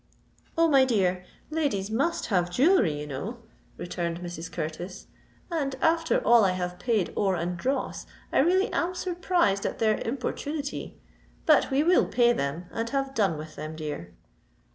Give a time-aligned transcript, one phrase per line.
[0.57, 0.67] "Oh!
[0.67, 3.37] my dear—ladies must have jewellery, you know,"
[3.77, 4.51] returned Mrs.
[4.51, 5.05] Curtis;
[5.51, 9.99] "and, after all I have paid Ore and Dross, I really am surprised at their
[9.99, 10.97] importunity.
[11.45, 14.15] But we will pay them, and have done with them, dear."